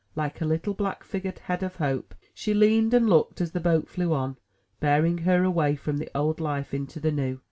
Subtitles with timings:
[0.15, 3.87] Like a little black figure head of Hope, she leaned and looked, as the boat
[3.87, 4.35] flew on,
[4.79, 7.39] bearing her away from the old life into the new.